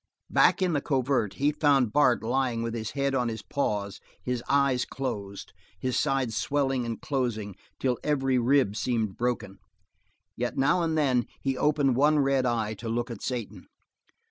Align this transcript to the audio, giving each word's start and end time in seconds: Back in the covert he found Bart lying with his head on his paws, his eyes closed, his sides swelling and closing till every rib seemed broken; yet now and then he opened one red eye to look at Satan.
Back 0.31 0.63
in 0.63 0.73
the 0.73 0.81
covert 0.81 1.33
he 1.35 1.51
found 1.51 1.93
Bart 1.93 2.23
lying 2.23 2.63
with 2.63 2.73
his 2.73 2.89
head 2.97 3.13
on 3.13 3.29
his 3.29 3.43
paws, 3.43 3.99
his 4.19 4.43
eyes 4.49 4.83
closed, 4.83 5.53
his 5.77 5.95
sides 5.95 6.35
swelling 6.35 6.87
and 6.87 6.99
closing 6.99 7.55
till 7.79 7.99
every 8.03 8.39
rib 8.39 8.75
seemed 8.75 9.15
broken; 9.15 9.59
yet 10.35 10.57
now 10.57 10.81
and 10.81 10.97
then 10.97 11.27
he 11.39 11.55
opened 11.55 11.95
one 11.95 12.17
red 12.17 12.47
eye 12.47 12.73
to 12.79 12.89
look 12.89 13.11
at 13.11 13.21
Satan. 13.21 13.67